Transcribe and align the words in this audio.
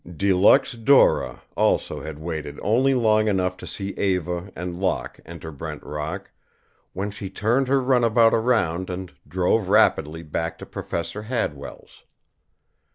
De 0.17 0.33
Luxe 0.33 0.71
Dora 0.71 1.43
also 1.55 2.01
had 2.01 2.17
waited 2.17 2.59
only 2.63 2.95
long 2.95 3.27
enough 3.27 3.55
to 3.57 3.67
see 3.67 3.89
Eva 3.89 4.51
and 4.55 4.79
Locke 4.79 5.19
enter 5.27 5.51
Brent 5.51 5.83
Rock, 5.83 6.31
when 6.93 7.11
she 7.11 7.29
turned 7.29 7.67
her 7.67 7.79
runabout 7.79 8.33
around 8.33 8.89
and 8.89 9.13
drove 9.27 9.69
rapidly 9.69 10.23
back 10.23 10.57
to 10.57 10.65
Professor 10.65 11.21
Hadwell's. 11.21 12.01